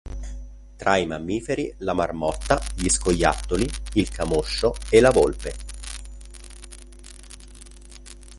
[0.77, 5.53] Tra i mammiferi, la marmotta, gli scoiattoli, il camoscio e la volpe.